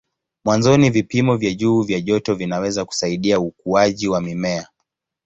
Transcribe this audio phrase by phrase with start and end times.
[0.45, 4.67] Mwanzoni vipimo vya juu vya joto vinaweza kusaidia ukuaji wa mimea.